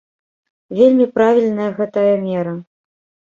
Вельмі 0.77 1.07
правільная 1.17 1.69
гэтая 1.81 2.15
мера. 2.25 2.57